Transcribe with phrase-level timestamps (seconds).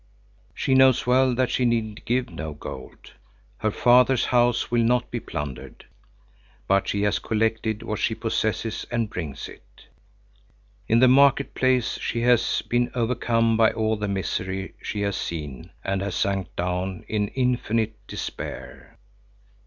[0.55, 3.11] She knows well that she need give no gold.
[3.59, 5.85] Her father's house will not be plundered,
[6.67, 9.85] but she has collected what she possesses and brings it.
[10.87, 15.69] In the market place she has been overcome by all the misery she has seen
[15.83, 18.97] and has sunk down in infinite despair.